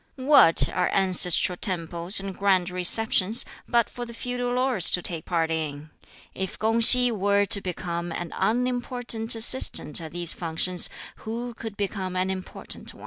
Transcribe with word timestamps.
"What 0.15 0.67
are 0.67 0.89
ancestral 0.89 1.57
temples 1.57 2.19
and 2.19 2.35
Grand 2.35 2.71
Receptions, 2.71 3.45
but 3.67 3.87
for 3.87 4.03
the 4.03 4.15
feudal 4.15 4.51
lords 4.55 4.89
to 4.89 5.01
take 5.03 5.25
part 5.25 5.51
in? 5.51 5.91
If 6.33 6.57
Kung 6.57 6.81
si 6.81 7.11
were 7.11 7.45
to 7.45 7.61
become 7.61 8.11
an 8.11 8.33
unimportant 8.35 9.35
assistant 9.35 10.01
at 10.01 10.11
these 10.11 10.33
functions, 10.33 10.89
who 11.17 11.53
could 11.53 11.77
become 11.77 12.15
an 12.15 12.31
important 12.31 12.95
one?" 12.95 12.99